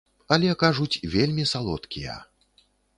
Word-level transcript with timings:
Але, 0.35 0.49
кажуць, 0.63 1.01
вельмі 1.17 1.47
салодкія. 1.53 2.21